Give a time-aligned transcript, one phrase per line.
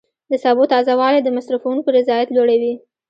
[0.29, 2.73] د سبو تازه والی د مصرفونکو رضایت لوړوي.